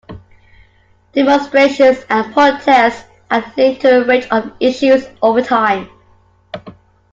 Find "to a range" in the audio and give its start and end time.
3.81-4.27